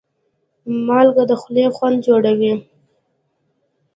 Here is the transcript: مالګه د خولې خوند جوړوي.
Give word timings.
مالګه 0.85 1.23
د 1.29 1.31
خولې 1.41 1.65
خوند 1.75 1.97
جوړوي. 2.07 2.53